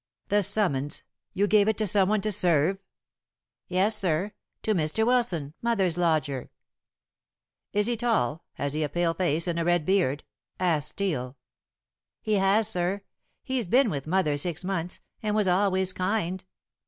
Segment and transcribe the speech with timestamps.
[0.29, 1.03] "The summons!
[1.31, 2.79] You gave it to someone to serve?"
[3.67, 4.31] "Yes, sir.
[4.63, 5.05] To Mr.
[5.05, 6.49] Wilson, mother's lodger."
[7.71, 8.43] "Is he tall?
[8.53, 10.23] Has he a pale face and a red beard?"
[10.59, 11.37] asked Steel.
[12.19, 13.03] "He has, sir.
[13.43, 16.43] He's been with mother six months, and was always kind.